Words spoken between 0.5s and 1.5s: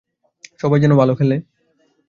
সবাই যেন ভালো খেলে।